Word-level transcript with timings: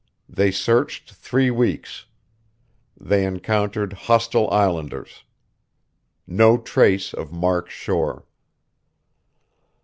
They 0.27 0.49
searched 0.49 1.11
three 1.11 1.51
weeks. 1.51 2.07
They 2.99 3.23
encountered 3.23 3.93
hostile 3.93 4.49
islanders. 4.49 5.25
No 6.25 6.57
trace 6.57 7.13
of 7.13 7.31
Mark 7.31 7.69
Shore." 7.69 8.25